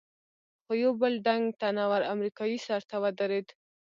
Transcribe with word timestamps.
خو 0.63 0.71
یو 0.83 0.91
بل 1.01 1.13
ډنګ، 1.25 1.45
تنه 1.61 1.83
ور 1.91 2.01
امریکایي 2.13 2.57
سر 2.65 2.81
ته 2.89 2.95
ودرېد. 3.03 3.47